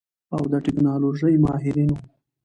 [0.35, 2.01] او د ټيکنالوژۍ ماهرين وو.